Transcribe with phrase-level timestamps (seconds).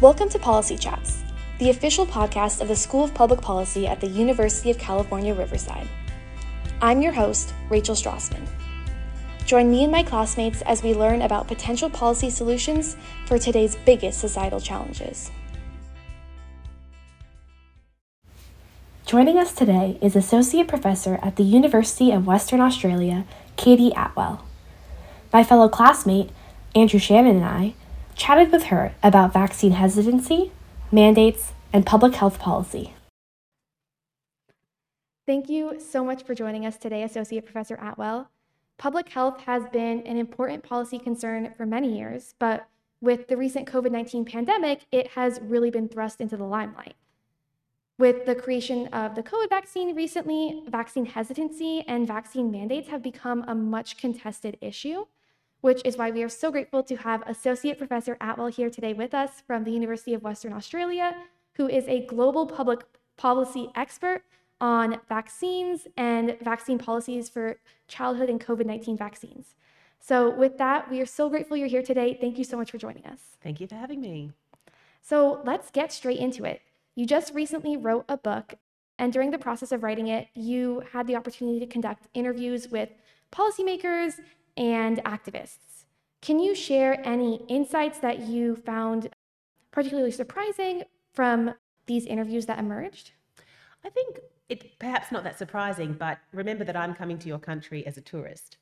[0.00, 1.18] Welcome to Policy Chats,
[1.58, 5.86] the official podcast of the School of Public Policy at the University of California, Riverside.
[6.80, 8.48] I'm your host, Rachel Strassman.
[9.44, 14.18] Join me and my classmates as we learn about potential policy solutions for today's biggest
[14.18, 15.30] societal challenges.
[19.04, 23.26] Joining us today is Associate Professor at the University of Western Australia,
[23.56, 24.40] Katie Attwell.
[25.30, 26.30] My fellow classmate,
[26.74, 27.74] Andrew Shannon, and I
[28.20, 30.52] chatted with her about vaccine hesitancy,
[30.92, 32.92] mandates, and public health policy.
[35.26, 38.26] Thank you so much for joining us today, Associate Professor Attwell.
[38.76, 42.68] Public health has been an important policy concern for many years, but
[43.00, 46.96] with the recent COVID 19 pandemic, it has really been thrust into the limelight.
[47.98, 53.44] With the creation of the COVID vaccine recently, vaccine hesitancy and vaccine mandates have become
[53.48, 55.06] a much contested issue
[55.60, 59.14] which is why we are so grateful to have Associate Professor Attwell here today with
[59.14, 61.14] us from the University of Western Australia,
[61.54, 62.80] who is a global public
[63.16, 64.22] policy expert
[64.60, 67.58] on vaccines and vaccine policies for
[67.88, 69.54] childhood and COVID 19 vaccines.
[69.98, 72.16] So, with that, we are so grateful you're here today.
[72.18, 73.20] Thank you so much for joining us.
[73.42, 74.32] Thank you for having me.
[75.02, 76.62] So, let's get straight into it.
[76.94, 78.54] You just recently wrote a book,
[78.98, 82.88] and during the process of writing it, you had the opportunity to conduct interviews with
[83.30, 84.20] policymakers
[84.56, 85.84] and activists.
[86.22, 89.08] Can you share any insights that you found
[89.70, 91.54] particularly surprising from
[91.86, 93.12] these interviews that emerged?
[93.84, 97.86] I think it perhaps not that surprising, but remember that I'm coming to your country
[97.86, 98.58] as a tourist.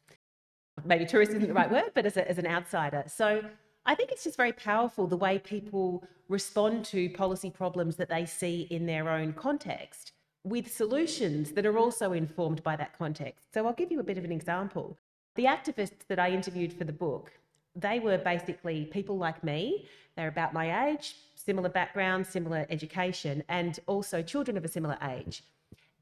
[0.85, 3.05] Maybe tourist isn't the right word, but as, a, as an outsider.
[3.09, 3.43] So
[3.85, 8.27] I think it's just very powerful the way people respond to policy problems that they
[8.27, 10.13] see in their own context
[10.45, 13.53] with solutions that are also informed by that context.
[13.53, 14.97] So I'll give you a bit of an example.
[15.37, 17.33] The activists that I interviewed for the book,
[17.77, 19.87] they were basically people like me.
[20.17, 25.45] They're about my age, similar background, similar education, and also children of a similar age.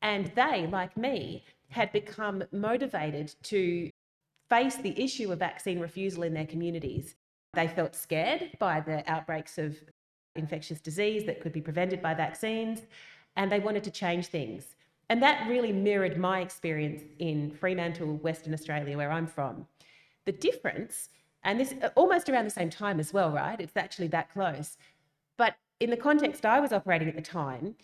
[0.03, 3.91] And they, like me, had become motivated to
[4.49, 7.15] face the issue of vaccine refusal in their communities.
[7.55, 9.77] They felt scared by the outbreaks of
[10.35, 12.83] infectious disease that could be prevented by vaccines,
[13.37, 14.77] and they wanted to change things.
[15.09, 19.67] And that really mirrored my experience in Fremantle, Western Australia, where I'm from.
[20.25, 21.11] The difference,
[21.45, 23.61] and this uh, almost around the same time as well, right?
[23.61, 24.77] It's actually that close.
[25.37, 27.77] But in the context I was operating at the time,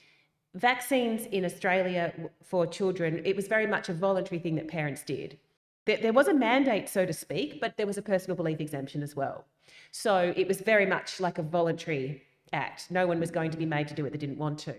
[0.54, 2.12] vaccines in Australia
[2.42, 5.38] for children, it was very much a voluntary thing that parents did.
[5.84, 9.16] There was a mandate, so to speak, but there was a personal belief exemption as
[9.16, 9.44] well.
[9.90, 12.22] So it was very much like a voluntary
[12.52, 12.90] act.
[12.90, 14.74] No one was going to be made to do it that didn't want to.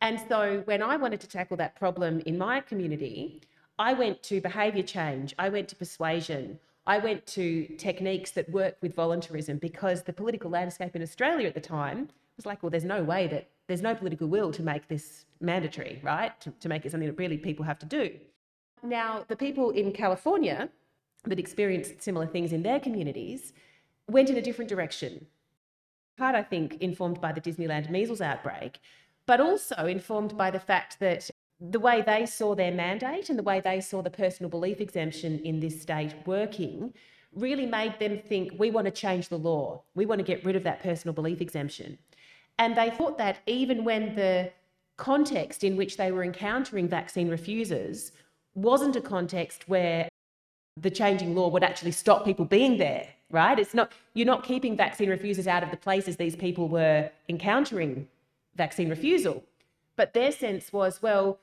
[0.00, 3.42] And so when I wanted to tackle that problem in my community,
[3.78, 8.76] I went to behaviour change, I went to persuasion, I went to techniques that work
[8.80, 12.84] with voluntarism because the political landscape in Australia at the time was like, well, there's
[12.84, 16.40] no way that there's no political will to make this mandatory, right?
[16.40, 18.18] To, to make it something that really people have to do.
[18.82, 20.70] Now, the people in California
[21.24, 23.52] that experienced similar things in their communities
[24.08, 25.26] went in a different direction.
[26.16, 28.78] Part, I think, informed by the Disneyland measles outbreak,
[29.28, 31.30] but also informed by the fact that
[31.60, 35.38] the way they saw their mandate and the way they saw the personal belief exemption
[35.40, 36.94] in this state working
[37.34, 39.82] really made them think we want to change the law.
[39.94, 41.98] We want to get rid of that personal belief exemption.
[42.58, 44.50] And they thought that even when the
[44.96, 48.12] context in which they were encountering vaccine refusers
[48.54, 50.08] wasn't a context where
[50.80, 53.58] the changing law would actually stop people being there, right?
[53.58, 58.08] It's not, you're not keeping vaccine refusers out of the places these people were encountering
[58.58, 59.44] vaccine refusal.
[59.96, 61.38] But their sense was, well,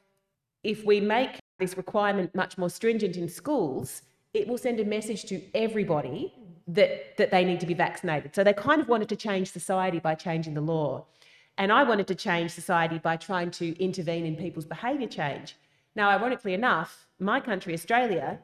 [0.63, 4.03] if we make this requirement much more stringent in schools,
[4.33, 6.33] it will send a message to everybody
[6.67, 8.35] that, that they need to be vaccinated.
[8.35, 11.05] So they kind of wanted to change society by changing the law.
[11.57, 15.55] And I wanted to change society by trying to intervene in people's behaviour change.
[15.95, 18.39] Now, ironically enough, my country, Australia,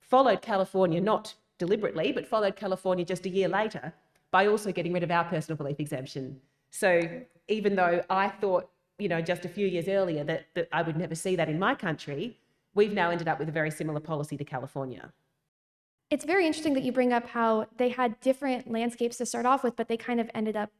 [0.00, 3.94] followed California, not deliberately, but followed California just a year later
[4.30, 6.40] by also getting rid of our personal belief exemption.
[6.70, 10.82] So even though I thought, you know, just a few years earlier that, that I
[10.82, 12.38] would never see that in my country,
[12.74, 15.12] we've now ended up with a very similar policy to California.
[16.10, 19.62] It's very interesting that you bring up how they had different landscapes to start off
[19.62, 20.70] with, but they kind of ended up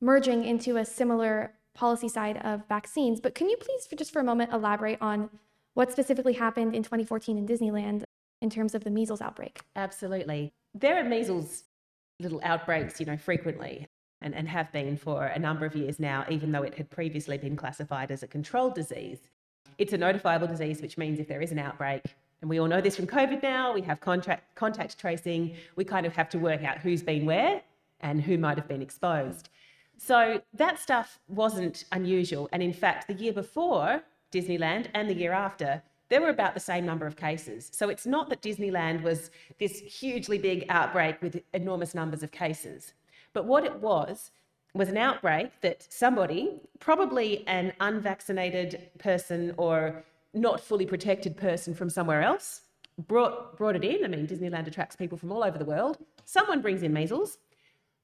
[0.00, 3.20] merging into a similar policy side of vaccines.
[3.20, 5.28] But can you please, for just for a moment, elaborate on
[5.74, 8.02] what specifically happened in 2014 in Disneyland
[8.40, 9.60] in terms of the measles outbreak?
[9.76, 10.52] Absolutely.
[10.74, 11.64] There are measles
[12.18, 13.86] little outbreaks, you know, frequently
[14.22, 17.38] and, and have been for a number of years now, even though it had previously
[17.38, 19.18] been classified as a controlled disease.
[19.78, 22.02] It's a notifiable disease, which means if there is an outbreak,
[22.40, 26.06] and we all know this from COVID now, we have contact, contact tracing, we kind
[26.06, 27.62] of have to work out who's been where
[28.00, 29.50] and who might have been exposed.
[29.98, 32.48] So that stuff wasn't unusual.
[32.52, 34.02] And in fact, the year before
[34.32, 37.70] Disneyland and the year after, there were about the same number of cases.
[37.72, 42.94] So it's not that Disneyland was this hugely big outbreak with enormous numbers of cases.
[43.32, 44.30] But what it was,
[44.74, 51.90] was an outbreak that somebody, probably an unvaccinated person or not fully protected person from
[51.90, 52.62] somewhere else,
[53.08, 54.04] brought, brought it in.
[54.04, 55.98] I mean, Disneyland attracts people from all over the world.
[56.24, 57.38] Someone brings in measles.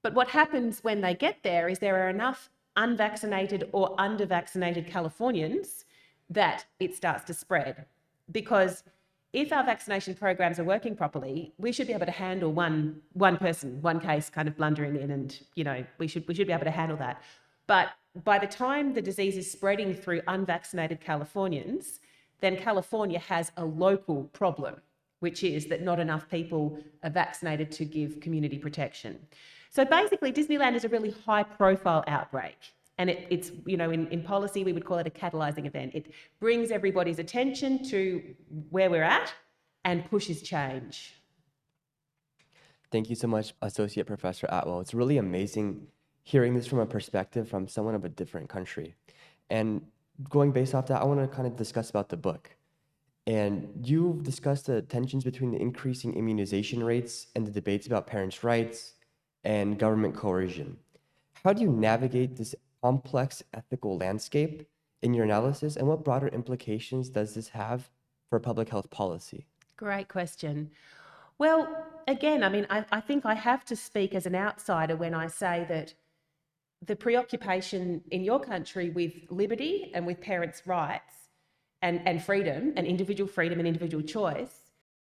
[0.03, 5.85] But what happens when they get there is there are enough unvaccinated or undervaccinated Californians
[6.31, 7.87] that it starts to spread.
[8.33, 8.83] Because
[9.37, 13.37] if our vaccination programs are working properly, we should be able to handle one one
[13.37, 16.55] person, one case kind of blundering in, and you know we should we should be
[16.55, 17.23] able to handle that.
[17.67, 17.89] But
[18.25, 22.01] by the time the disease is spreading through unvaccinated Californians,
[22.41, 24.77] then California has a local problem,
[25.21, 29.19] which is that not enough people are vaccinated to give community protection.
[29.69, 32.57] So basically, Disneyland is a really high profile outbreak.
[32.99, 35.95] And it, it's, you know, in, in policy, we would call it a catalyzing event.
[35.95, 38.23] It brings everybody's attention to
[38.71, 39.33] where we're at
[39.85, 41.15] and pushes change.
[42.91, 44.81] Thank you so much, Associate Professor Attwell.
[44.81, 45.89] It's really amazing
[46.23, 48.95] hearing this from a perspective from someone of a different country.
[49.51, 49.83] And
[50.29, 52.51] going based off that, I want to kind of discuss about the book.
[53.27, 58.43] And you've discussed the tensions between the increasing immunization rates and the debates about parents'
[58.43, 58.95] rights
[59.45, 60.77] and government coercion.
[61.45, 62.55] How do you navigate this
[62.87, 64.57] complex ethical landscape
[65.03, 67.91] in your analysis, and what broader implications does this have
[68.29, 69.45] for public health policy?
[69.77, 70.71] Great question.
[71.37, 71.61] Well,
[72.07, 75.27] again, I mean, I, I, think I have to speak as an outsider when I
[75.27, 75.95] say that
[76.91, 81.15] the preoccupation in your country with liberty and with parents' rights
[81.83, 84.57] and, and freedom and individual freedom and individual choice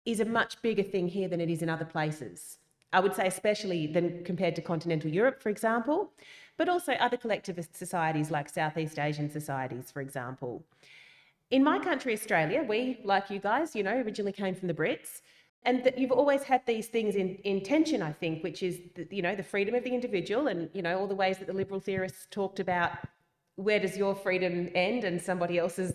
[0.04, 2.58] is a much bigger thing here than it is in other places.
[2.94, 6.12] I would say, especially than compared to continental Europe, for example
[6.58, 10.64] but also other collectivist societies like Southeast Asian societies, for example.
[11.52, 15.22] In my country, Australia, we, like you guys, you know, originally came from the Brits.
[15.64, 19.08] And that you've always had these things in, in tension, I think, which is, the,
[19.12, 21.54] you know, the freedom of the individual and, you know, all the ways that the
[21.54, 22.92] liberal theorists talked about
[23.56, 25.94] where does your freedom end and somebody else's,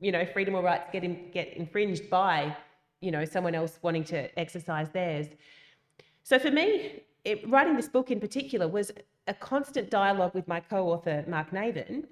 [0.00, 2.56] you know, freedom or rights get, in, get infringed by,
[3.00, 5.26] you know, someone else wanting to exercise theirs.
[6.22, 8.90] So for me, it, writing this book in particular was
[9.26, 12.04] a constant dialogue with my co-author Mark Navin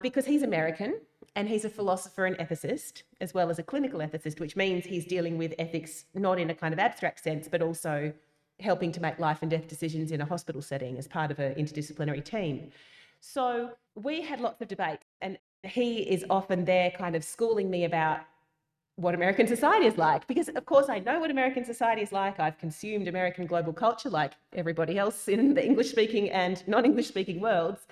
[0.00, 1.00] because he's American
[1.34, 5.04] and he's a philosopher and ethicist as well as a clinical ethicist which means he's
[5.04, 8.12] dealing with ethics not in a kind of abstract sense but also
[8.60, 11.54] helping to make life and death decisions in a hospital setting as part of an
[11.54, 12.70] interdisciplinary team.
[13.20, 17.84] So we had lots of debate and he is often there kind of schooling me
[17.84, 18.20] about
[18.96, 20.26] what American society is like.
[20.26, 22.40] Because, of course, I know what American society is like.
[22.40, 27.08] I've consumed American global culture like everybody else in the English speaking and non English
[27.08, 27.86] speaking worlds.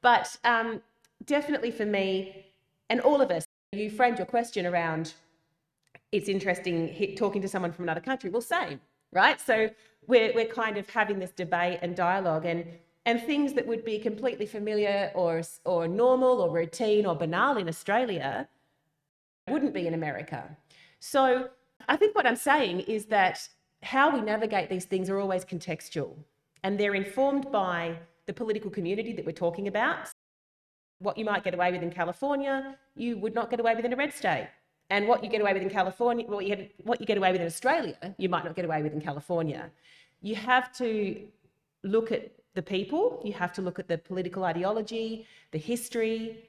[0.00, 0.82] But um,
[1.24, 2.46] definitely for me,
[2.90, 5.14] and all of us, you framed your question around
[6.12, 8.30] it's interesting talking to someone from another country.
[8.30, 8.80] Well, same,
[9.12, 9.40] right?
[9.40, 9.68] So
[10.06, 12.64] we're, we're kind of having this debate and dialogue and
[13.06, 17.68] and things that would be completely familiar or or normal or routine or banal in
[17.68, 18.48] Australia
[19.52, 20.56] wouldn't be in America.
[21.00, 21.48] So
[21.88, 23.46] I think what I'm saying is that
[23.82, 26.14] how we navigate these things are always contextual
[26.62, 27.96] and they're informed by
[28.26, 30.08] the political community that we're talking about.
[31.00, 33.92] What you might get away with in California, you would not get away with in
[33.92, 34.48] a red state.
[34.90, 37.32] And what you get away with in California, what you, get, what you get away
[37.32, 39.70] with in Australia, you might not get away with in California.
[40.22, 41.20] You have to
[41.82, 46.48] look at the people, you have to look at the political ideology, the history,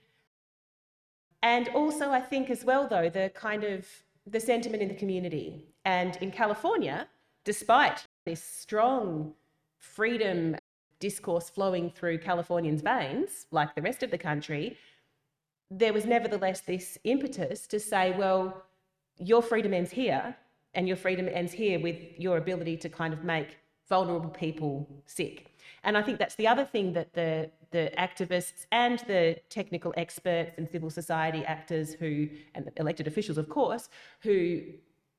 [1.45, 3.85] and also, I think as well, though, the kind of
[4.25, 5.63] the sentiment in the community.
[5.97, 7.07] And in California,
[7.43, 9.35] despite this strong
[9.77, 10.55] freedom
[10.99, 14.75] discourse flowing through Californians' veins, like the rest of the country,
[15.69, 18.63] there was nevertheless this impetus to say, well,
[19.19, 20.35] your freedom ends here,
[20.73, 25.51] and your freedom ends here with your ability to kind of make vulnerable people sick.
[25.83, 30.53] And I think that's the other thing that the the activists and the technical experts
[30.57, 33.89] and civil society actors who, and elected officials, of course,
[34.21, 34.61] who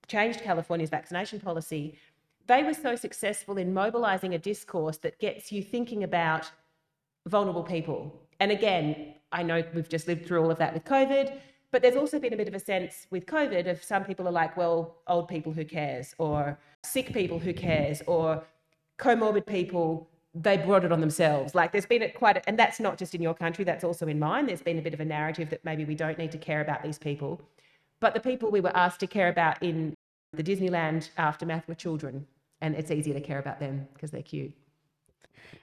[0.08, 1.98] changed California's vaccination policy,
[2.46, 6.50] they were so successful in mobilizing a discourse that gets you thinking about
[7.26, 7.98] vulnerable people.
[8.40, 11.38] And again, I know we've just lived through all of that with COVID,
[11.72, 14.32] but there's also been a bit of a sense with COVID of some people are
[14.32, 16.14] like, well, old people, who cares?
[16.18, 18.00] Or sick people, who cares?
[18.06, 18.44] Or
[18.98, 21.54] comorbid people, they brought it on themselves.
[21.54, 24.06] Like there's been a quite, a, and that's not just in your country, that's also
[24.06, 24.46] in mine.
[24.46, 26.82] There's been a bit of a narrative that maybe we don't need to care about
[26.82, 27.40] these people.
[28.00, 29.94] But the people we were asked to care about in
[30.32, 32.26] the Disneyland aftermath were children,
[32.60, 34.52] and it's easier to care about them because they're cute.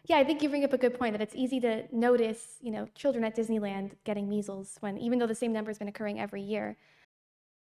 [0.06, 2.72] Yeah, I think you bring up a good point that it's easy to notice, you
[2.72, 6.20] know, children at Disneyland getting measles when even though the same number has been occurring
[6.20, 6.78] every year.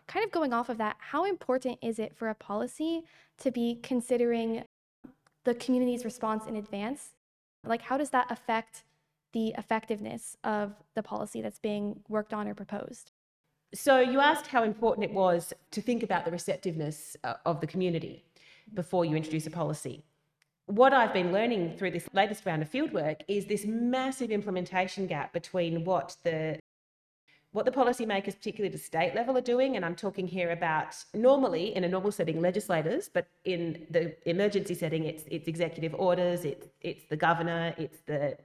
[0.07, 3.05] Kind of going off of that, how important is it for a policy
[3.39, 4.65] to be considering
[5.45, 7.11] the community's response in advance?
[7.65, 8.85] Like how does that affect
[9.33, 13.13] the effectiveness of the policy that's being worked on or proposed?
[13.75, 17.67] So you asked how important it was to think about the receptiveness uh, of the
[17.67, 18.25] community
[18.73, 20.05] before you introduce a policy
[20.67, 25.33] what I've been learning through this latest round of fieldwork is this massive implementation gap
[25.33, 26.59] between what the
[27.55, 30.97] what the policymakers, particularly at the state level, are doing, and I'm talking here about
[31.15, 36.45] normally in a normal setting, legislators, but in the emergency setting, it's it's executive orders,
[36.45, 38.37] it's it's the governor, it's the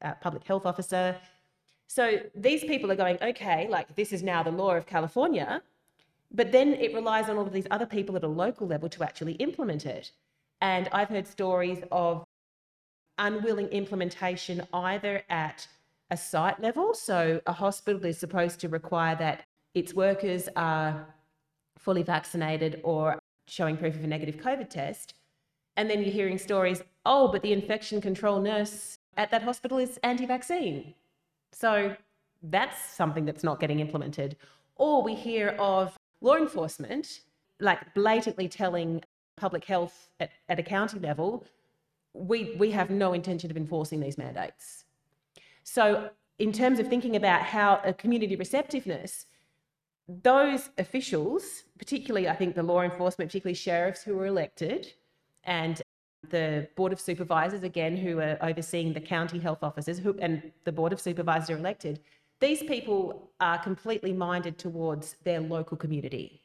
[0.00, 1.04] uh, public health officer.
[1.86, 5.62] So these people are going, okay, like this is now the law of California,
[6.32, 9.04] but then it relies on all of these other people at a local level to
[9.04, 10.12] actually implement it.
[10.62, 12.24] And I've heard stories of
[13.18, 15.68] unwilling implementation either at
[16.10, 16.94] a site level.
[16.94, 19.44] So a hospital is supposed to require that
[19.74, 21.06] its workers are
[21.78, 25.14] fully vaccinated or showing proof of a negative COVID test.
[25.76, 29.98] And then you're hearing stories, oh, but the infection control nurse at that hospital is
[30.02, 30.94] anti vaccine.
[31.52, 31.94] So
[32.42, 34.36] that's something that's not getting implemented.
[34.76, 37.20] Or we hear of law enforcement
[37.60, 39.02] like blatantly telling
[39.36, 41.44] public health at, at a county level,
[42.14, 44.85] we, we have no intention of enforcing these mandates.
[45.66, 49.26] So, in terms of thinking about how a community receptiveness,
[50.06, 54.92] those officials, particularly I think the law enforcement, particularly sheriffs who were elected,
[55.44, 55.82] and
[56.28, 60.72] the board of supervisors again who are overseeing the county health officers who, and the
[60.72, 62.00] board of supervisors are elected
[62.40, 66.42] these people are completely minded towards their local community.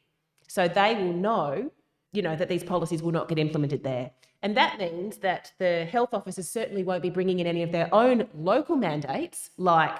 [0.48, 1.70] So they will know
[2.12, 4.10] you know, that these policies will not get implemented there.
[4.42, 7.92] And that means that the health officers certainly won't be bringing in any of their
[7.94, 9.96] own local mandates, like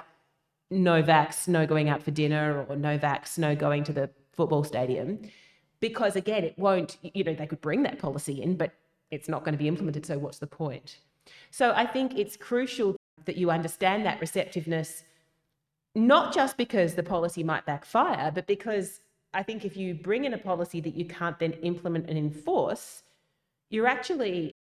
[0.71, 4.65] no vax, no going out for dinner, or no vax, no going to the football
[4.65, 5.21] stadium,
[5.81, 8.73] because again, it won't, you know, they could bring that policy in, but
[9.11, 10.07] it's not going to be implemented.
[10.07, 10.99] So what's the point?
[11.51, 15.05] So I think it's crucial that you understand that receptiveness,
[15.95, 19.01] not just because the policy might backfire, but because
[19.35, 23.03] I think if you bring in a policy that you can't then implement and enforce,
[23.71, 24.53] you're actually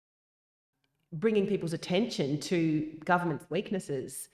[1.12, 4.29] bringing people's attention to government's weaknesses.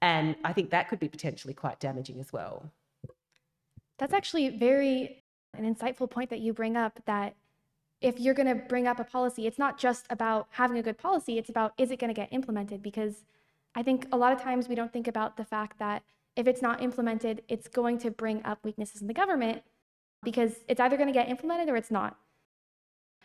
[0.00, 2.70] And I think that could be potentially quite damaging as well.
[3.98, 5.22] That's actually very
[5.54, 7.36] an insightful point that you bring up that
[8.00, 10.98] if you're going to bring up a policy, it's not just about having a good
[10.98, 12.82] policy, it's about is it going to get implemented?
[12.82, 13.24] Because
[13.74, 16.02] I think a lot of times we don't think about the fact that
[16.34, 19.62] if it's not implemented, it's going to bring up weaknesses in the government
[20.22, 22.16] because it's either going to get implemented or it's not.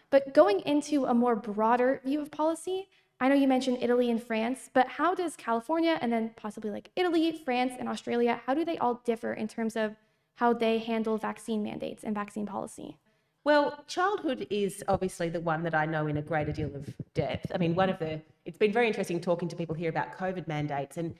[0.10, 2.88] But going into a more broader view of policy,
[3.20, 6.92] I know you mentioned Italy and France, but how does California and then possibly like
[6.96, 9.96] Italy, France, and Australia, how do they all differ in terms of
[10.36, 12.98] how they handle vaccine mandates and vaccine policy?
[13.44, 17.52] Well, childhood is obviously the one that I know in a greater deal of depth.
[17.54, 20.48] I mean, one of the, it's been very interesting talking to people here about COVID
[20.48, 21.14] mandates, and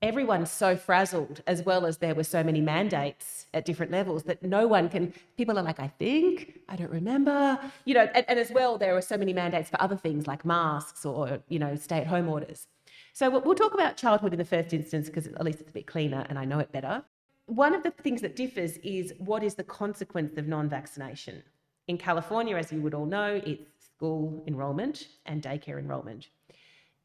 [0.00, 4.42] everyone's so frazzled, as well as there were so many mandates at different levels that
[4.42, 8.38] no one can, people are like, I think, I don't remember, you know, and, and
[8.38, 11.76] as well, there were so many mandates for other things like masks or, you know,
[11.76, 12.66] stay at home orders.
[13.12, 15.86] So we'll talk about childhood in the first instance because at least it's a bit
[15.86, 17.04] cleaner and I know it better.
[17.44, 21.42] One of the things that differs is what is the consequence of non vaccination?
[21.88, 23.64] In California, as you would all know, it's
[23.96, 26.28] school enrolment and daycare enrolment.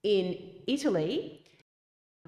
[0.06, 1.42] In Italy,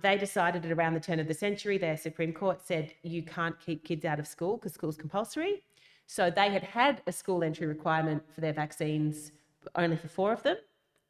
[0.02, 3.56] they decided at around the turn of the century, their Supreme Court said you can't
[3.60, 5.62] keep kids out of school because school's compulsory.
[6.08, 9.32] So they had had a school entry requirement for their vaccines
[9.76, 10.58] only for four of them.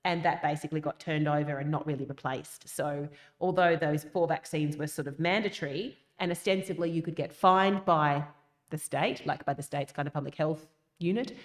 [0.04, 2.68] And that basically got turned over and not really replaced.
[2.68, 3.08] So,
[3.40, 8.26] although those four vaccines were sort of mandatory and ostensibly you could get fined by
[8.72, 10.68] the state, like by the state's kind of public health
[11.00, 11.38] unit.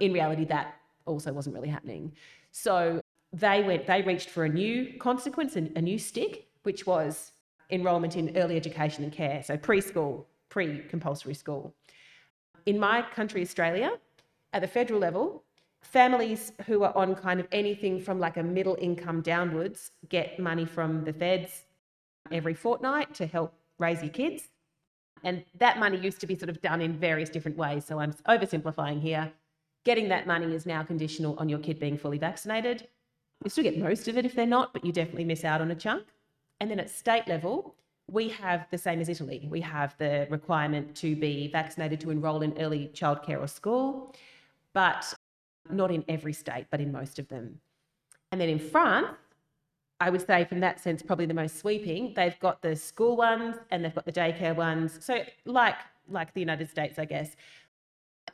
[0.00, 0.74] In reality, that
[1.06, 2.12] also wasn't really happening.
[2.50, 3.00] So
[3.32, 7.32] they went, they reached for a new consequence, and a new stick, which was
[7.70, 11.74] enrolment in early education and care, so preschool, pre compulsory school.
[12.66, 13.92] In my country, Australia,
[14.52, 15.44] at the federal level,
[15.82, 20.64] families who are on kind of anything from like a middle income downwards get money
[20.64, 21.64] from the feds
[22.30, 24.48] every fortnight to help raise your kids.
[25.24, 27.84] And that money used to be sort of done in various different ways.
[27.84, 29.32] So I'm oversimplifying here.
[29.84, 32.88] Getting that money is now conditional on your kid being fully vaccinated.
[33.44, 35.70] You still get most of it if they're not, but you definitely miss out on
[35.70, 36.04] a chunk.
[36.60, 37.74] And then at state level,
[38.10, 39.46] we have the same as Italy.
[39.50, 44.14] We have the requirement to be vaccinated to enrol in early childcare or school,
[44.72, 45.12] but
[45.70, 47.60] not in every state, but in most of them.
[48.32, 49.08] And then in France,
[50.00, 52.12] I would say, from that sense, probably the most sweeping.
[52.14, 54.98] They've got the school ones and they've got the daycare ones.
[55.04, 55.76] So, like
[56.10, 57.36] like the United States, I guess.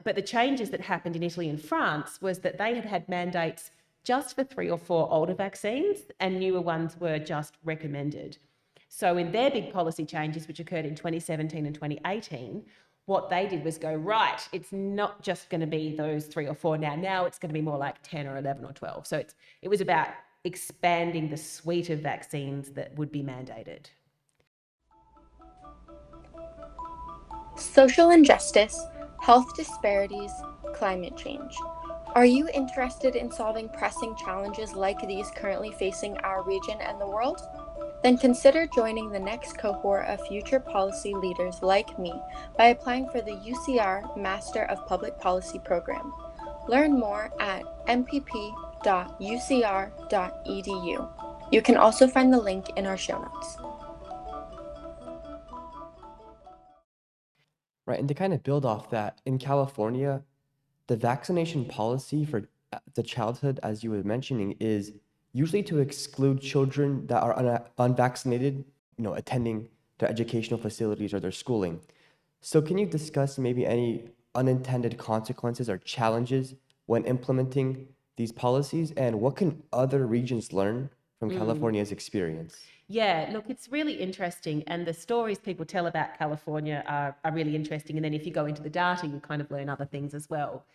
[0.05, 3.71] But the changes that happened in Italy and France was that they had had mandates
[4.05, 8.39] just for three or four older vaccines, and newer ones were just recommended.
[8.89, 12.65] So, in their big policy changes, which occurred in 2017 and 2018,
[13.07, 16.55] what they did was go, right, it's not just going to be those three or
[16.55, 16.95] four now.
[16.95, 19.07] Now it's going to be more like 10 or 11 or 12.
[19.07, 20.09] So, it's, it was about
[20.45, 23.87] expanding the suite of vaccines that would be mandated.
[27.57, 28.79] Social injustice,
[29.21, 30.31] health disparities,
[30.75, 31.55] climate change.
[32.15, 37.09] Are you interested in solving pressing challenges like these currently facing our region and the
[37.09, 37.41] world?
[38.05, 42.13] Then consider joining the next cohort of future policy leaders like me
[42.57, 46.13] by applying for the UCR Master of Public Policy program.
[46.69, 48.53] Learn more at mpp.ucr.edu.
[51.51, 53.57] You can also find the link in our show notes.
[57.87, 60.23] Right, and to kind of build off that, in California,
[60.87, 64.93] the vaccination policy for uh, the childhood, as you were mentioning, is
[65.33, 68.65] usually to exclude children that are un- unvaccinated,
[68.97, 71.81] you know, attending their educational facilities or their schooling.
[72.41, 76.55] So, can you discuss maybe any unintended consequences or challenges
[76.87, 81.39] when implementing these policies, and what can other regions learn from Mm.
[81.39, 82.57] California's experience?
[82.87, 84.63] Yeah, look, it's really interesting.
[84.67, 87.97] And the stories people tell about California are, are really interesting.
[87.97, 90.29] And then if you go into the data, you kind of learn other things as
[90.29, 90.67] well.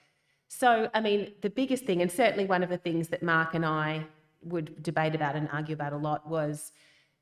[0.48, 3.64] So, I mean, the biggest thing, and certainly one of the things that Mark and
[3.64, 4.06] I
[4.42, 6.72] would debate about and argue about a lot, was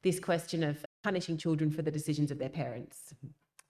[0.03, 3.13] this question of punishing children for the decisions of their parents.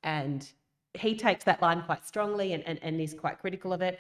[0.04, 0.48] And
[0.94, 4.00] he takes that line quite strongly and, and, and is quite critical of it.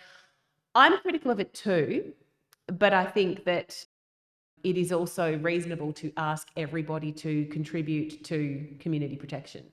[0.76, 2.14] I'm critical of it too,
[2.68, 3.84] but I think that
[4.68, 9.64] it is also reasonable to ask everybody to contribute to community protection.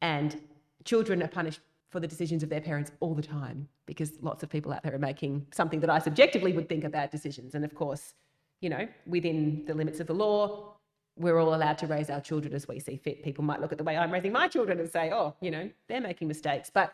[0.00, 0.40] And
[0.84, 4.48] children are punished for the decisions of their parents all the time because lots of
[4.48, 7.56] people out there are making something that I subjectively would think are bad decisions.
[7.56, 8.14] And of course,
[8.60, 10.74] you know, within the limits of the law,
[11.16, 13.24] we're all allowed to raise our children as we see fit.
[13.24, 15.68] People might look at the way I'm raising my children and say, oh, you know,
[15.88, 16.70] they're making mistakes.
[16.72, 16.92] But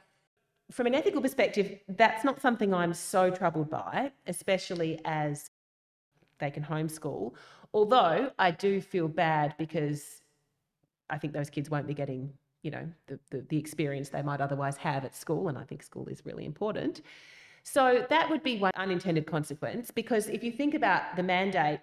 [0.71, 5.51] from an ethical perspective, that's not something I'm so troubled by, especially as
[6.39, 7.35] they can homeschool.
[7.73, 10.23] Although I do feel bad because
[11.11, 14.41] I think those kids won't be getting, you know, the, the, the experience they might
[14.41, 15.49] otherwise have at school.
[15.49, 17.03] And I think school is really important.
[17.63, 21.81] So that would be one unintended consequence because if you think about the mandate,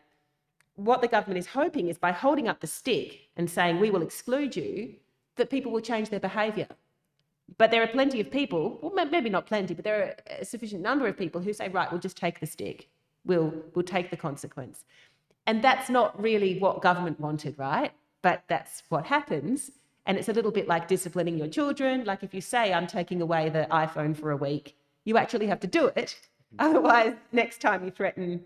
[0.76, 4.02] what the government is hoping is by holding up the stick and saying, we will
[4.02, 4.96] exclude you,
[5.36, 6.68] that people will change their behaviour.
[7.58, 10.82] But there are plenty of people, well, maybe not plenty, but there are a sufficient
[10.82, 12.90] number of people who say, right, we'll just take the stick.
[13.26, 14.84] We'll, we'll take the consequence.
[15.48, 17.92] And that's not really what government wanted, right?
[18.22, 19.72] But that's what happens.
[20.06, 22.04] And it's a little bit like disciplining your children.
[22.06, 25.60] Like if you say, I'm taking away the iPhone for a week, you actually have
[25.62, 26.20] to do it.
[26.56, 26.70] Mm-hmm.
[26.70, 28.44] Otherwise, next time you threaten,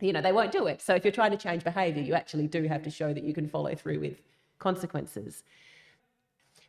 [0.00, 0.80] you know, they won't do it.
[0.80, 3.34] So if you're trying to change behavior, you actually do have to show that you
[3.34, 4.20] can follow through with
[4.58, 5.42] consequences.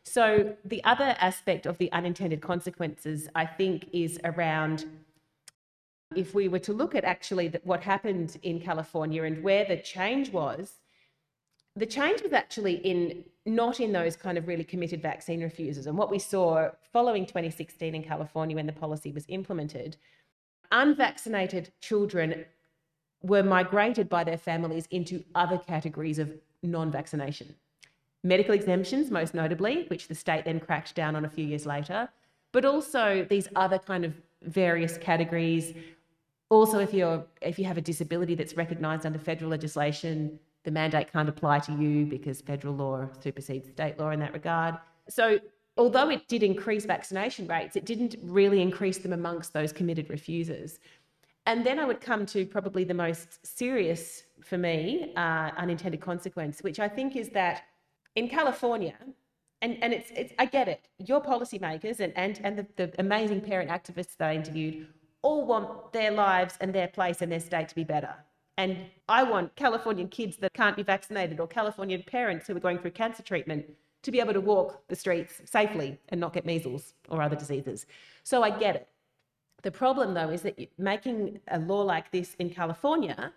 [0.02, 4.86] So the other aspect of the unintended consequences, I think, is around
[6.16, 10.30] if we were to look at actually what happened in California and where the change
[10.30, 10.74] was,
[11.76, 15.86] the change was actually in not in those kind of really committed vaccine refusers.
[15.86, 19.96] And what we saw following 2016 in California when the policy was implemented,
[20.72, 22.44] unvaccinated children
[23.22, 26.30] were migrated by their families into other categories of
[26.62, 27.54] non-vaccination.
[28.22, 32.08] Medical exemptions, most notably, which the state then cracked down on a few years later,
[32.52, 35.74] but also these other kind of various categories
[36.50, 41.10] also, if you're if you have a disability that's recognised under federal legislation, the mandate
[41.10, 44.76] can't apply to you because federal law supersedes state law in that regard.
[45.08, 45.38] So,
[45.76, 50.80] although it did increase vaccination rates, it didn't really increase them amongst those committed refusers.
[51.46, 56.60] And then I would come to probably the most serious for me uh, unintended consequence,
[56.60, 57.62] which I think is that
[58.16, 58.96] in California,
[59.62, 63.40] and, and it's, it's I get it, your policymakers and, and, and the, the amazing
[63.40, 64.88] parent activists that I interviewed
[65.22, 68.14] all want their lives and their place and their state to be better.
[68.56, 68.76] And
[69.08, 72.90] I want Californian kids that can't be vaccinated or Californian parents who are going through
[72.92, 73.64] cancer treatment
[74.02, 77.86] to be able to walk the streets safely and not get measles or other diseases.
[78.22, 78.88] So I get it.
[79.62, 83.32] The problem, though, is that making a law like this in California,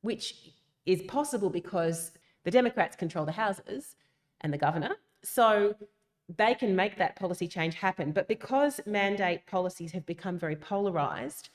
[0.00, 0.52] which
[0.86, 2.12] is possible because
[2.44, 3.96] the Democrats control the houses
[4.40, 5.74] and the governor, so
[6.36, 8.12] they can make that policy change happen.
[8.12, 11.50] But because mandate policies have become very polarized,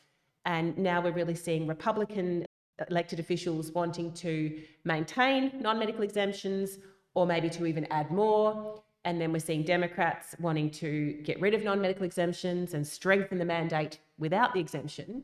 [0.46, 2.46] and now we're really seeing Republican
[2.90, 6.80] elected officials wanting to maintain non medical exemptions
[7.14, 8.82] or maybe to even add more.
[9.06, 13.38] And then we're seeing Democrats wanting to get rid of non medical exemptions and strengthen
[13.38, 15.24] the mandate without the exemption.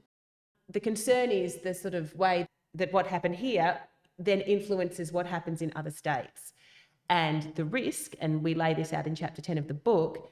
[0.69, 3.79] The concern is the sort of way that what happened here
[4.19, 6.53] then influences what happens in other states.
[7.09, 10.31] And the risk, and we lay this out in chapter 10 of the book,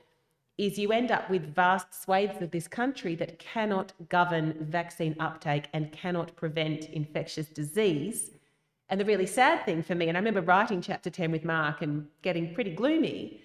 [0.57, 5.65] is you end up with vast swathes of this country that cannot govern vaccine uptake
[5.73, 8.31] and cannot prevent infectious disease.
[8.89, 11.81] And the really sad thing for me, and I remember writing chapter 10 with Mark
[11.81, 13.41] and getting pretty gloomy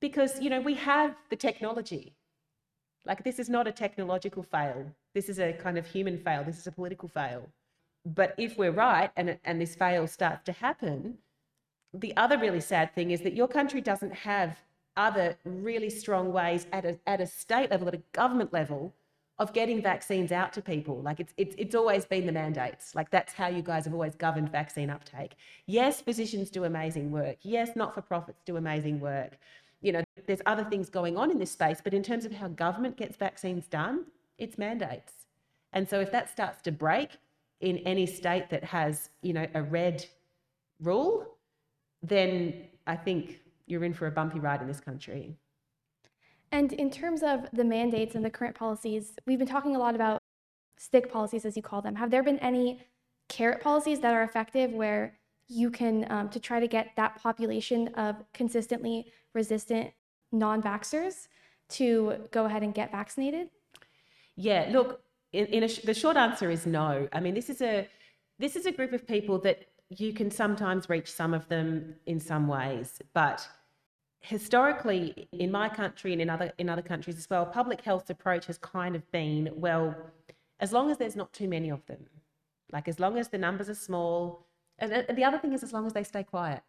[0.00, 2.14] because, you know, we have the technology.
[3.04, 4.86] Like, this is not a technological fail.
[5.14, 6.42] This is a kind of human fail.
[6.44, 7.48] This is a political fail.
[8.04, 11.18] But if we're right and, and this fail starts to happen,
[12.00, 14.58] the other really sad thing is that your country doesn't have
[14.96, 18.94] other really strong ways at a, at a state level, at a government level,
[19.38, 21.02] of getting vaccines out to people.
[21.02, 22.94] Like it's, it's, it's always been the mandates.
[22.94, 25.32] Like that's how you guys have always governed vaccine uptake.
[25.66, 27.36] Yes, physicians do amazing work.
[27.42, 29.36] Yes, not for profits do amazing work.
[29.82, 32.48] You know, there's other things going on in this space, but in terms of how
[32.48, 34.06] government gets vaccines done,
[34.38, 35.12] it's mandates.
[35.74, 37.10] And so if that starts to break
[37.60, 40.06] in any state that has, you know, a red
[40.80, 41.35] rule,
[42.08, 45.36] then I think you're in for a bumpy ride in this country.
[46.52, 49.94] And in terms of the mandates and the current policies, we've been talking a lot
[49.94, 50.22] about
[50.78, 51.96] stick policies, as you call them.
[51.96, 52.80] Have there been any
[53.28, 57.88] carrot policies that are effective where you can, um, to try to get that population
[57.94, 59.90] of consistently resistant
[60.32, 61.28] non vaxxers
[61.68, 63.48] to go ahead and get vaccinated?
[64.36, 65.00] Yeah, look,
[65.32, 67.08] in, in sh- the short answer is no.
[67.12, 67.88] I mean, this is a
[68.38, 72.20] this is a group of people that you can sometimes reach some of them in
[72.20, 73.48] some ways, but
[74.20, 78.46] historically in my country and in other in other countries as well, public health approach
[78.46, 79.94] has kind of been well,
[80.60, 82.06] as long as there's not too many of them,
[82.72, 84.46] like as long as the numbers are small,
[84.78, 86.62] and, and the other thing is as long as they stay quiet,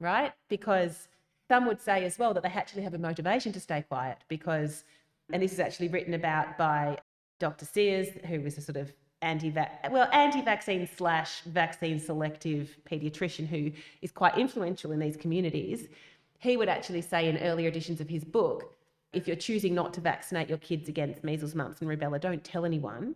[0.00, 0.32] right?
[0.48, 1.08] Because
[1.48, 4.84] some would say as well that they actually have a motivation to stay quiet because,
[5.30, 6.98] and this is actually written about by
[7.38, 7.66] Dr.
[7.66, 9.52] Sears, who was a sort of anti
[9.90, 13.70] well anti-vaccine slash vaccine selective pediatrician who
[14.02, 15.88] is quite influential in these communities
[16.38, 18.76] he would actually say in earlier editions of his book
[19.12, 22.64] if you're choosing not to vaccinate your kids against measles mumps and rubella don't tell
[22.64, 23.14] anyone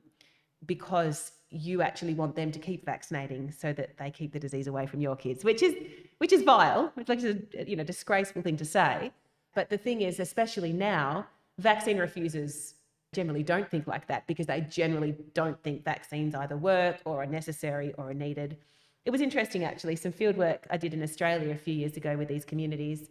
[0.66, 4.86] because you actually want them to keep vaccinating so that they keep the disease away
[4.86, 5.74] from your kids which is
[6.18, 9.12] which is vile which is a you know disgraceful thing to say.
[9.54, 11.26] But the thing is especially now
[11.58, 12.74] vaccine refusers
[13.18, 17.26] generally don't think like that because they generally don't think vaccines either work or are
[17.26, 18.56] necessary or are needed.
[19.04, 22.16] It was interesting actually, some field work I did in Australia a few years ago
[22.16, 23.10] with these communities.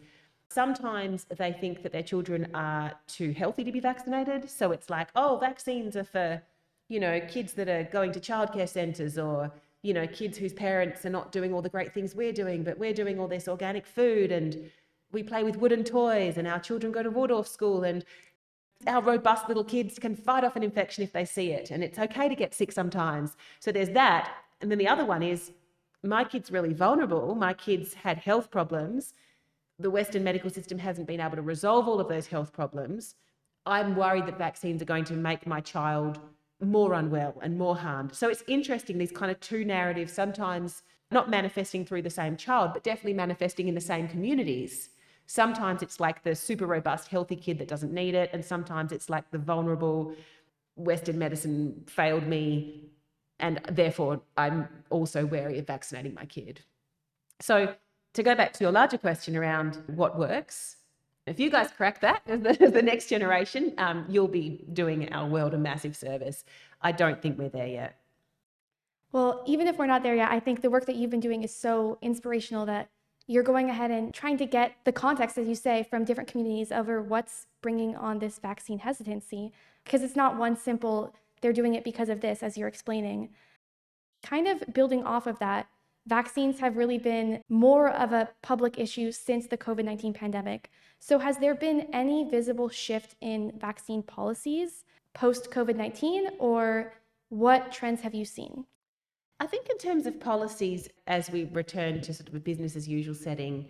[0.50, 4.50] Sometimes they think that their children are too healthy to be vaccinated.
[4.50, 6.41] So it's like, oh, vaccines are for,
[6.88, 11.06] you know, kids that are going to childcare centres or, you know, kids whose parents
[11.06, 13.86] are not doing all the great things we're doing, but we're doing all this organic
[13.86, 14.72] food and
[15.12, 18.06] we play with wooden toys and our children go to Waldorf school and
[18.86, 21.98] our robust little kids can fight off an infection if they see it, and it's
[21.98, 23.36] okay to get sick sometimes.
[23.60, 24.32] So there's that.
[24.62, 25.52] And then the other one is
[26.04, 27.34] my kid's really vulnerable.
[27.36, 29.13] My kids had health problems.
[29.80, 33.16] The Western medical system hasn't been able to resolve all of those health problems.
[33.66, 36.20] I'm worried that vaccines are going to make my child
[36.62, 38.16] more unwell and more harmed.
[38.16, 42.72] So it's interesting, these kind of two narratives, sometimes not manifesting through the same child,
[42.74, 44.90] but definitely manifesting in the same communities.
[45.28, 48.30] Sometimes it's like the super robust, healthy kid that doesn't need it.
[48.34, 50.16] And sometimes it's like the vulnerable,
[50.76, 52.90] Western medicine failed me.
[53.40, 56.62] And therefore, I'm also wary of vaccinating my kid.
[57.40, 57.76] So,
[58.13, 60.78] to go back to your larger question around what works,
[61.28, 65.28] if you guys crack that as the, the next generation, um, you'll be doing our
[65.28, 66.46] world a massive service.
[66.82, 68.00] I don't think we're there yet.
[69.12, 71.44] Well, even if we're not there yet, I think the work that you've been doing
[71.44, 72.90] is so inspirational that
[73.28, 76.72] you're going ahead and trying to get the context, as you say, from different communities
[76.72, 79.52] over what's bringing on this vaccine hesitancy.
[79.84, 83.30] Because it's not one simple, they're doing it because of this, as you're explaining.
[84.24, 85.68] Kind of building off of that,
[86.08, 90.72] vaccines have really been more of a public issue since the COVID 19 pandemic.
[91.00, 96.94] So, has there been any visible shift in vaccine policies post COVID 19, or
[97.30, 98.66] what trends have you seen?
[99.39, 102.88] I think in terms of policies, as we return to sort of a business as
[102.88, 103.67] usual setting,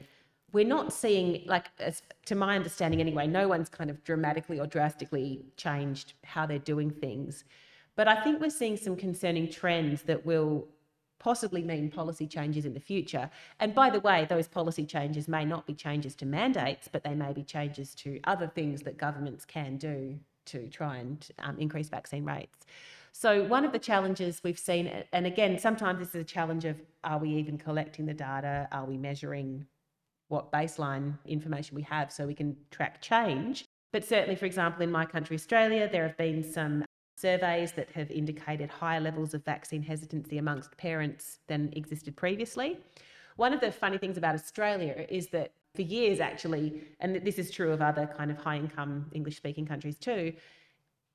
[0.54, 4.68] we're not seeing, like, as, to my understanding anyway, no one's kind of dramatically or
[4.68, 7.44] drastically changed how they're doing things.
[7.98, 10.68] But I think we're seeing some concerning trends that will
[11.20, 13.30] possibly mean policy changes in the future.
[13.60, 17.16] And by the way, those policy changes may not be changes to mandates, but they
[17.16, 21.90] may be changes to other things that governments can do to try and um, increase
[21.90, 22.66] vaccine rates.
[23.12, 26.82] So, one of the challenges we've seen, and again, sometimes this is a challenge of
[27.04, 28.68] are we even collecting the data?
[28.72, 29.66] Are we measuring
[30.28, 33.66] what baseline information we have so we can track change?
[33.92, 38.12] But certainly, for example, in my country, Australia, there have been some surveys that have
[38.12, 42.78] indicated higher levels of vaccine hesitancy amongst parents than existed previously.
[43.38, 47.52] One of the funny things about Australia is that for years, actually, and this is
[47.52, 50.34] true of other kind of high income English speaking countries too,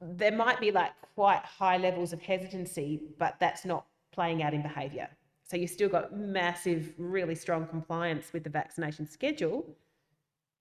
[0.02, 4.62] there might be like quite high levels of hesitancy, but that's not playing out in
[4.62, 5.08] behaviour.
[5.44, 9.76] So you've still got massive, really strong compliance with the vaccination schedule.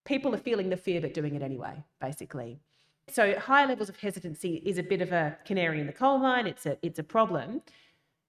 [0.05, 2.59] People are feeling the fear but doing it anyway, basically.
[3.07, 6.47] So high levels of hesitancy is a bit of a canary in the coal mine.
[6.47, 7.61] It's a it's a problem.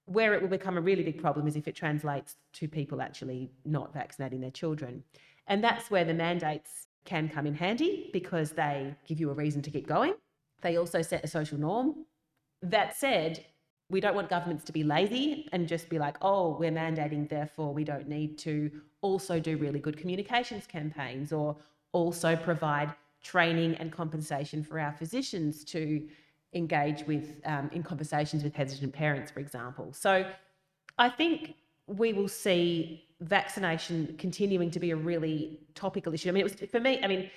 [0.05, 3.49] Where it will become a really big problem is if it translates to people actually
[3.63, 5.03] not vaccinating their children.
[5.47, 9.61] And that's where the mandates can come in handy because they give you a reason
[9.61, 10.13] to keep going.
[10.63, 12.05] They also set a social norm.
[12.61, 13.45] That said,
[13.89, 17.73] we don't want governments to be lazy and just be like, oh, we're mandating, therefore
[17.73, 18.71] we don't need to
[19.01, 21.55] also do really good communications campaigns or
[21.91, 26.07] also provide training and compensation for our physicians to
[26.53, 29.91] engage with um, in conversations with hesitant parents, for example.
[29.93, 30.25] So
[30.97, 31.55] I think
[31.87, 36.29] we will see vaccination continuing to be a really topical issue.
[36.29, 37.29] I mean, it was for me, I mean,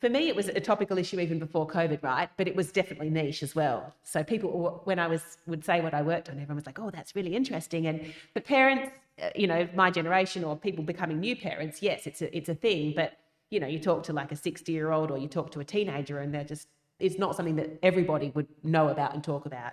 [0.00, 2.30] for me, it was a topical issue even before COVID, right?
[2.36, 3.92] But it was definitely niche as well.
[4.04, 6.90] So people, when I was would say what I worked on, everyone was like, "Oh,
[6.90, 11.34] that's really interesting." And the parents, uh, you know, my generation or people becoming new
[11.34, 12.92] parents, yes, it's a it's a thing.
[12.94, 13.18] But
[13.50, 15.64] you know, you talk to like a sixty year old or you talk to a
[15.64, 16.68] teenager, and they're just
[17.00, 19.72] it's not something that everybody would know about and talk about.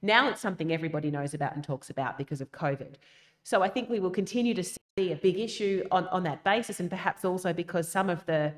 [0.00, 2.94] Now it's something everybody knows about and talks about because of COVID.
[3.44, 6.80] So I think we will continue to see a big issue on, on that basis,
[6.80, 8.52] and perhaps also because some of the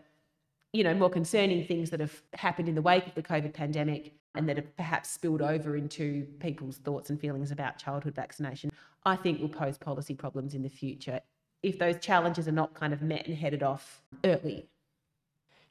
[0.73, 4.15] you know, more concerning things that have happened in the wake of the COVID pandemic
[4.35, 8.71] and that have perhaps spilled over into people's thoughts and feelings about childhood vaccination,
[9.05, 11.21] I think will pose policy problems in the future
[11.63, 14.69] if those challenges are not kind of met and headed off early.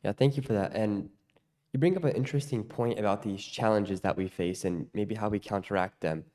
[0.04, 0.74] Yeah, thank you for that.
[0.74, 1.10] And
[1.72, 5.30] you bring up an interesting point about these challenges that we face and maybe how
[5.30, 6.26] we counteract them.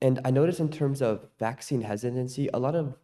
[0.00, 2.96] And I noticed in terms of vaccine hesitancy, a lot of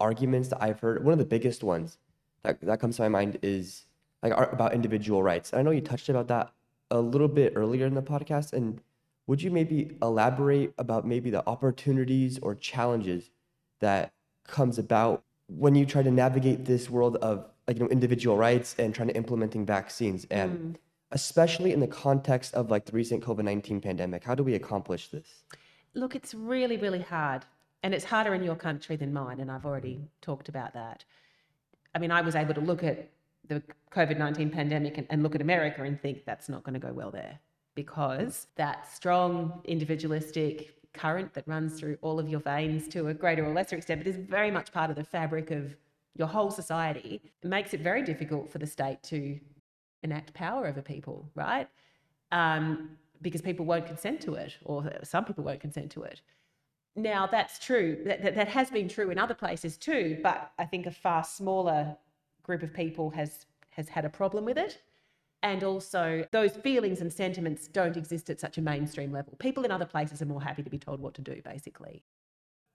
[0.00, 1.98] arguments that I've heard, one of the biggest ones
[2.42, 3.86] that, that comes to my mind is
[4.22, 5.52] like about individual rights.
[5.54, 6.52] I know you touched about that
[6.90, 8.80] a little bit earlier in the podcast, and
[9.26, 13.30] would you maybe elaborate about maybe the opportunities or challenges
[13.80, 14.12] that
[14.46, 18.74] comes about when you try to navigate this world of like you know individual rights
[18.78, 20.76] and trying to implementing vaccines and mm.
[21.12, 25.44] especially in the context of like the recent COVID-19 pandemic how do we accomplish this
[25.94, 27.44] look it's really really hard
[27.82, 31.04] and it's harder in your country than mine and I've already talked about that
[31.94, 33.08] I mean I was able to look at
[33.48, 36.80] the COVID 19 pandemic and, and look at America and think that's not going to
[36.80, 37.38] go well there
[37.74, 43.44] because that strong individualistic current that runs through all of your veins to a greater
[43.44, 45.76] or lesser extent, but is very much part of the fabric of
[46.16, 49.38] your whole society, it makes it very difficult for the state to
[50.02, 51.68] enact power over people, right?
[52.32, 52.90] Um,
[53.22, 56.20] because people won't consent to it, or some people won't consent to it.
[56.94, 58.02] Now, that's true.
[58.06, 61.22] That, that, that has been true in other places too, but I think a far
[61.24, 61.96] smaller
[62.46, 64.78] group of people has has had a problem with it.
[65.42, 69.34] And also those feelings and sentiments don't exist at such a mainstream level.
[69.38, 72.02] People in other places are more happy to be told what to do basically.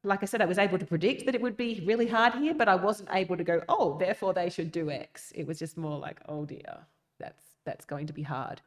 [0.03, 2.55] Like i said i was able to predict that it would be really hard here
[2.55, 5.31] but i wasn't able to go oh therefore they should do x.
[5.35, 6.73] It was just more like oh dear
[7.19, 8.61] that's that's going to be hard.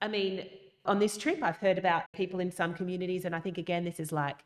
[0.00, 0.46] I mean
[0.86, 4.00] on this trip i've heard about people in some communities and i think again this
[4.00, 4.38] is like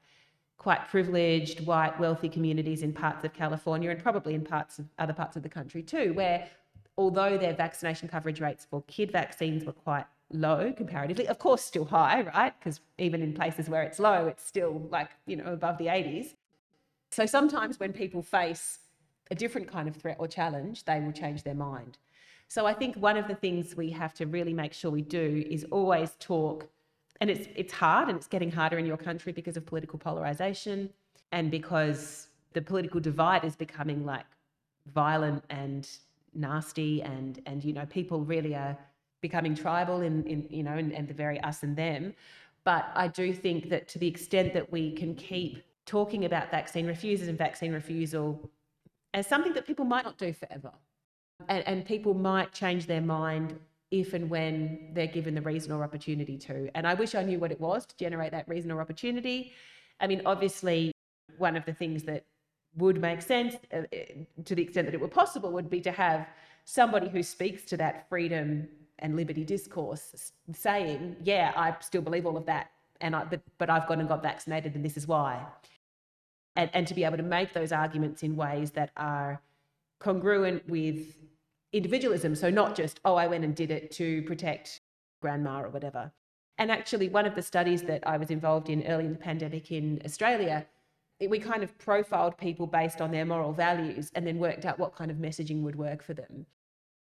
[0.62, 5.12] quite privileged, white, wealthy communities in parts of California and probably in parts of other
[5.12, 6.48] parts of the country too, where
[6.96, 11.84] although their vaccination coverage rates for kid vaccines were quite low comparatively, of course, still
[11.84, 12.54] high, right?
[12.60, 16.34] Because even in places where it's low, it's still like, you know, above the 80s.
[17.10, 18.78] So sometimes when people face
[19.32, 21.98] a different kind of threat or challenge, they will change their mind.
[22.46, 25.44] So I think one of the things we have to really make sure we do
[25.50, 26.68] is always talk
[27.22, 30.90] and it's it's hard and it's getting harder in your country because of political polarization
[31.30, 34.26] and because the political divide is becoming like
[34.92, 35.88] violent and
[36.34, 38.76] nasty and and you know people really are
[39.20, 42.12] becoming tribal in in you know and, and the very us and them.
[42.64, 46.86] But i do think that to the extent that we can keep talking about vaccine
[46.88, 48.50] refusers and vaccine refusal
[49.14, 50.72] as something that people might not do forever
[51.48, 53.58] and, and people might change their mind
[53.92, 56.68] if and when they're given the reason or opportunity to.
[56.74, 59.52] And I wish I knew what it was to generate that reason or opportunity.
[60.00, 60.90] I mean, obviously,
[61.38, 62.24] one of the things that
[62.76, 63.82] would make sense uh,
[64.44, 66.26] to the extent that it were possible would be to have
[66.64, 68.66] somebody who speaks to that freedom
[68.98, 72.70] and liberty discourse saying, yeah, I still believe all of that
[73.02, 75.44] and I, but, but I've gone and got vaccinated, and this is why.
[76.56, 79.42] And, and to be able to make those arguments in ways that are
[79.98, 81.16] congruent with
[81.72, 82.34] individualism.
[82.34, 84.80] So, not just, oh, I went and did it to protect
[85.20, 86.12] grandma or whatever.
[86.58, 89.72] And actually, one of the studies that I was involved in early in the pandemic
[89.72, 90.66] in Australia,
[91.28, 94.94] we kind of profiled people based on their moral values and then worked out what
[94.94, 96.46] kind of messaging would work for them.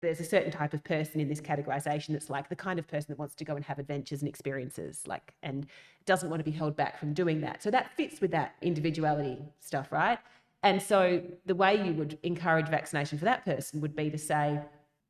[0.01, 3.07] There's a certain type of person in this categorization that's like the kind of person
[3.09, 5.67] that wants to go and have adventures and experiences, like, and
[6.05, 7.61] doesn't want to be held back from doing that.
[7.61, 10.17] So that fits with that individuality stuff, right?
[10.63, 14.59] And so the way you would encourage vaccination for that person would be to say,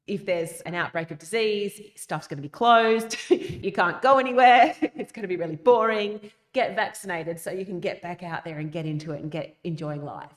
[0.07, 4.75] if there's an outbreak of disease, stuff's going to be closed, you can't go anywhere,
[4.81, 6.31] it's going to be really boring.
[6.53, 9.57] Get vaccinated so you can get back out there and get into it and get
[9.63, 10.31] enjoying life.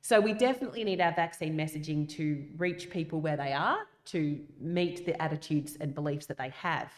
[0.00, 5.04] So we definitely need our vaccine messaging to reach people where they are, to meet
[5.04, 6.92] the attitudes and beliefs that they have.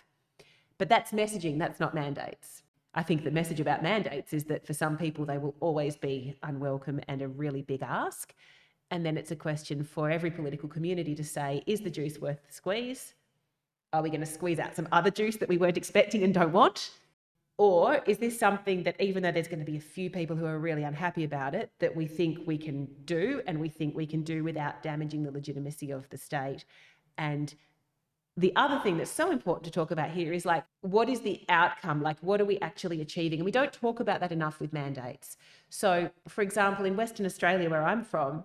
[0.77, 2.63] But that's messaging, that's not mandates.
[2.99, 6.35] I think the message about mandates is that for some people, they will always be
[6.43, 8.35] unwelcome and a really big ask.
[8.91, 12.45] And then it's a question for every political community to say, is the juice worth
[12.45, 13.15] the squeeze?
[13.93, 16.53] Are we going to squeeze out some other juice that we weren't expecting and don't
[16.53, 16.91] want?
[17.57, 20.47] Or is this something that, even though there's going to be a few people who
[20.47, 24.07] are really unhappy about it, that we think we can do and we think we
[24.07, 26.65] can do without damaging the legitimacy of the state?
[27.17, 27.55] And
[28.39, 31.43] the other thing that's so important to talk about here is like, what is the
[31.49, 32.01] outcome?
[32.01, 33.41] Like, what are we actually achieving?
[33.41, 35.37] And we don't talk about that enough with mandates.
[35.71, 38.45] So, for example, in Western Australia, where I'm from,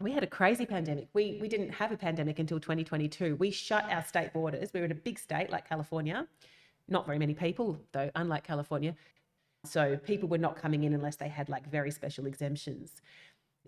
[0.00, 1.08] we had a crazy pandemic.
[1.12, 3.36] We, we didn't have a pandemic until 2022.
[3.36, 4.72] We shut our state borders.
[4.72, 6.26] We were in a big state like California.
[6.88, 8.96] Not very many people, though, unlike California.
[9.66, 13.02] So people were not coming in unless they had like very special exemptions.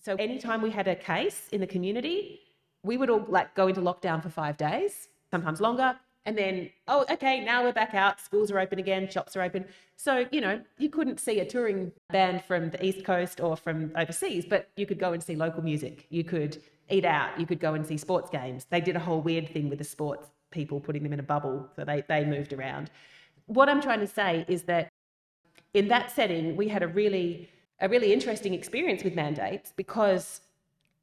[0.03, 2.41] So anytime we had a case in the community,
[2.83, 5.97] we would all like go into lockdown for five days, sometimes longer.
[6.25, 8.21] And then, oh, okay, now we're back out.
[8.21, 9.65] Schools are open again, shops are open.
[9.97, 13.91] So, you know, you couldn't see a touring band from the East Coast or from
[13.97, 16.07] overseas, but you could go and see local music.
[16.11, 17.41] You could eat out.
[17.41, 18.67] You could go and see sports games.
[18.71, 21.69] They did a whole weird thing with the sports people, putting them in a bubble.
[21.75, 22.91] So they, they moved around.
[23.47, 24.89] What I'm trying to say is that
[25.75, 27.49] in that setting, we had a really,
[27.81, 30.43] a really interesting experience with mandates because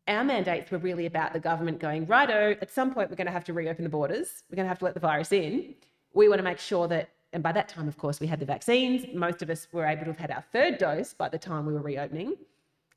[0.09, 3.33] our mandates were really about the government going, righto, at some point we're going to
[3.33, 4.43] have to reopen the borders.
[4.49, 5.75] We're going to have to let the virus in.
[6.13, 8.45] We want to make sure that, and by that time, of course, we had the
[8.45, 9.05] vaccines.
[9.13, 11.73] Most of us were able to have had our third dose by the time we
[11.73, 12.35] were reopening.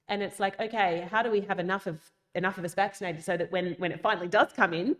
[0.09, 2.01] And it's like, okay, how do we have enough of
[2.35, 4.97] enough of us vaccinated so that when, when it finally does come in,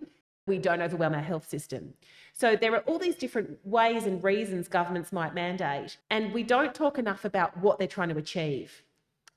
[0.47, 1.95] we don't overwhelm our health system.
[2.33, 6.75] So there are all these different ways and reasons governments might mandate, and we don't
[6.75, 8.83] talk enough about what they're trying to achieve.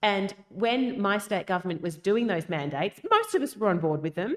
[0.02, 4.02] And when my state government was doing those mandates, most of us were on board
[4.02, 4.36] with them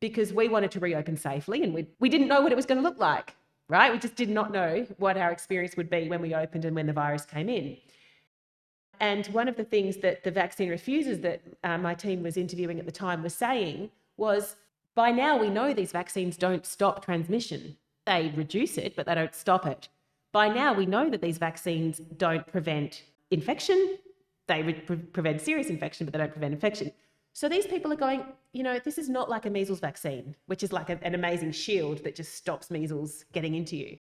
[0.00, 2.82] because we wanted to reopen safely and we, we didn't know what it was going
[2.82, 3.34] to look like,
[3.68, 3.92] right?
[3.92, 6.86] We just did not know what our experience would be when we opened and when
[6.86, 7.76] the virus came in.
[9.00, 12.78] And one of the things that the vaccine refusers that uh, my team was interviewing
[12.78, 14.56] at the time was saying was
[14.94, 17.76] by now we know these vaccines don't stop transmission.
[18.06, 19.88] They reduce it, but they don't stop it.
[20.32, 23.98] By now we know that these vaccines don't prevent infection,
[24.46, 26.92] they pre- prevent serious infection, but they don't prevent infection.
[27.32, 30.62] So these people are going, you know, this is not like a measles vaccine, which
[30.62, 33.98] is like a, an amazing shield that just stops measles getting into you.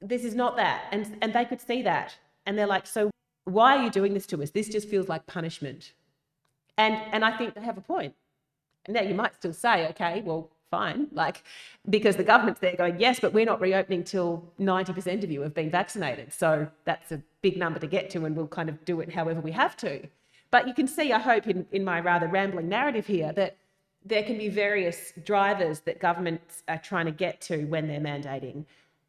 [0.00, 0.84] This is not that.
[0.92, 2.14] And, and they could see that.
[2.44, 3.10] And they're like, so
[3.44, 4.50] why are you doing this to us?
[4.50, 5.94] This just feels like punishment.
[6.76, 8.14] And, and I think they have a point.
[8.86, 11.08] Now you might still say, okay, well, fine.
[11.12, 11.42] Like,
[11.88, 15.54] because the government's there going, yes, but we're not reopening till 90% of you have
[15.54, 16.32] been vaccinated.
[16.32, 19.40] So that's a big number to get to, and we'll kind of do it however
[19.40, 20.06] we have to.
[20.50, 23.56] But you can see, I hope, in, in my rather rambling narrative here, that
[24.04, 28.64] there can be various drivers that governments are trying to get to when they're mandating.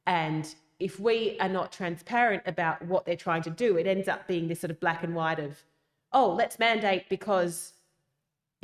[0.07, 4.27] And if we are not transparent about what they're trying to do, it ends up
[4.27, 5.63] being this sort of black and white of,
[6.13, 7.73] oh, let's mandate because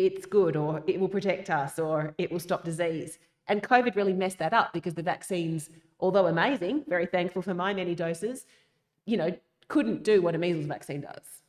[0.05, 3.19] it's good or it will protect us or it will stop disease.
[3.47, 7.73] And COVID really messed that up because the vaccines, although amazing, very thankful for my
[7.73, 8.45] many doses,
[9.05, 9.37] you know,
[9.67, 11.43] couldn't do what a measles vaccine does.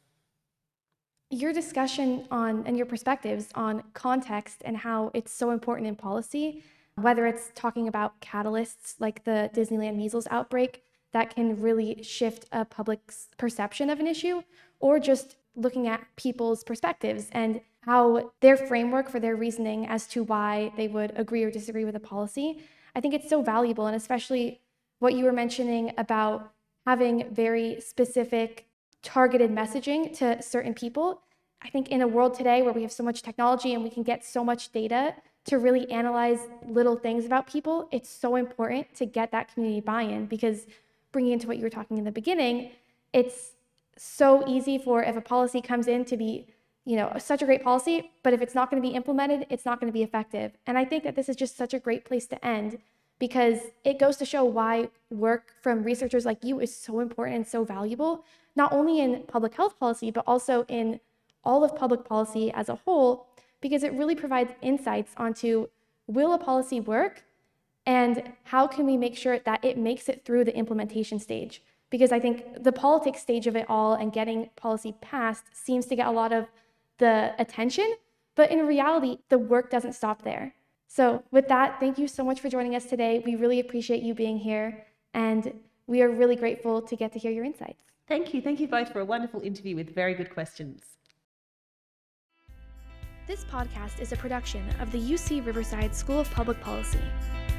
[1.31, 6.63] Your discussion on and your perspectives on context and how it's so important in policy,
[6.97, 10.83] whether it's talking about catalysts like the Disneyland measles outbreak
[11.13, 14.43] that can really shift a public's perception of an issue,
[14.81, 20.23] or just looking at people's perspectives and how their framework for their reasoning as to
[20.23, 22.63] why they would agree or disagree with a policy.
[22.95, 24.61] I think it's so valuable, and especially
[24.99, 26.53] what you were mentioning about
[26.87, 28.67] having very specific,
[29.03, 31.23] targeted messaging to certain people.
[31.61, 34.03] I think in a world today where we have so much technology and we can
[34.03, 35.15] get so much data
[35.45, 40.03] to really analyze little things about people, it's so important to get that community buy
[40.03, 40.67] in because
[41.11, 42.71] bringing into what you were talking in the beginning,
[43.13, 43.53] it's
[43.97, 46.47] so easy for if a policy comes in to be
[46.85, 49.65] you know such a great policy but if it's not going to be implemented it's
[49.65, 50.53] not going to be effective.
[50.67, 52.79] And i think that this is just such a great place to end
[53.19, 57.47] because it goes to show why work from researchers like you is so important and
[57.47, 58.25] so valuable
[58.57, 61.01] not only in public health policy but also in
[61.45, 63.27] all of public policy as a whole
[63.61, 65.69] because it really provides insights onto
[66.07, 67.25] will a policy work
[67.87, 71.63] and how can we make sure that it makes it through the implementation stage?
[71.91, 75.97] Because I think the politics stage of it all and getting policy passed seems to
[75.97, 76.47] get a lot of
[77.03, 77.89] the attention,
[78.37, 80.55] but in reality, the work doesn't stop there.
[80.87, 83.23] So, with that, thank you so much for joining us today.
[83.27, 85.53] We really appreciate you being here, and
[85.89, 87.83] we are really grateful to get to hear your insights.
[88.07, 88.41] Thank you.
[88.41, 90.83] Thank you both for a wonderful interview with very good questions.
[93.27, 97.07] This podcast is a production of the UC Riverside School of Public Policy,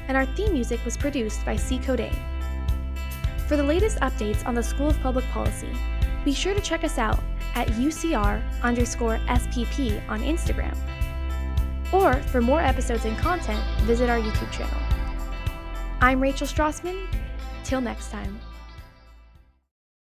[0.08, 1.78] and our theme music was produced by C.
[1.78, 2.10] Code.
[3.46, 5.72] For the latest updates on the School of Public Policy,
[6.24, 7.20] be sure to check us out
[7.54, 10.76] at UCR underscore SPP on Instagram.
[11.92, 14.80] Or for more episodes and content, visit our YouTube channel.
[16.00, 17.06] I'm Rachel Strassman.
[17.62, 18.38] Till next time.